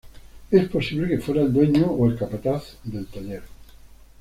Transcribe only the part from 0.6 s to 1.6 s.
posible que fuera el